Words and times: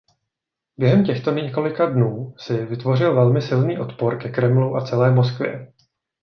Během 0.77 1.05
těchto 1.05 1.31
několika 1.31 1.85
dnů 1.85 2.33
si 2.37 2.65
vytvořil 2.65 3.15
velmi 3.15 3.41
silný 3.41 3.77
odpor 3.79 4.17
ke 4.17 4.29
Kremlu 4.29 4.75
a 4.75 4.85
celé 4.85 5.11
Moskvě. 5.11 5.73